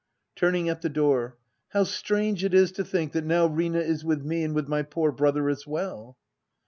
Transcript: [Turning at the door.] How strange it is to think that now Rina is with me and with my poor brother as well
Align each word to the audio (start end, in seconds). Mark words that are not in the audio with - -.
[Turning 0.35 0.67
at 0.67 0.81
the 0.81 0.89
door.] 0.89 1.37
How 1.73 1.83
strange 1.83 2.43
it 2.43 2.55
is 2.55 2.71
to 2.71 2.83
think 2.83 3.11
that 3.11 3.23
now 3.23 3.45
Rina 3.45 3.77
is 3.81 4.03
with 4.03 4.23
me 4.23 4.43
and 4.43 4.55
with 4.55 4.67
my 4.67 4.81
poor 4.81 5.11
brother 5.11 5.47
as 5.47 5.67
well 5.67 6.17